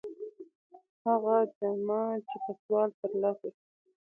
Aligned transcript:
هغه 1.05 1.35
جامه 1.57 2.01
چې 2.27 2.35
په 2.43 2.51
سوال 2.61 2.89
تر 3.01 3.11
لاسه 3.21 3.47
شي. 3.55 3.61